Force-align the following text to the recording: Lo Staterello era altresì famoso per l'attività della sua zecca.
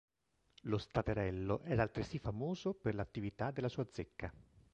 Lo 0.63 0.79
Staterello 0.79 1.61
era 1.63 1.83
altresì 1.83 2.17
famoso 2.17 2.73
per 2.73 2.95
l'attività 2.95 3.51
della 3.51 3.69
sua 3.69 3.87
zecca. 3.91 4.33